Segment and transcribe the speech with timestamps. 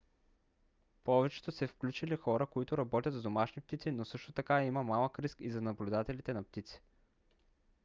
[1.03, 5.41] повечето са включили хора които работят с домашни птици но също така има малък риск
[5.41, 6.81] и за наблюдателите на птици